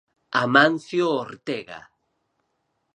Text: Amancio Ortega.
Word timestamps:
Amancio 0.41 1.05
Ortega. 1.25 1.79